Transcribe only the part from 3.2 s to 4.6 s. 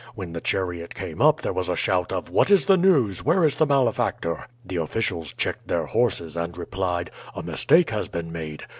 Where is the malefactor?'